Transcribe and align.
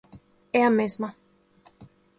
É 0.59 0.61
a 0.69 0.71
mesma. 0.79 1.09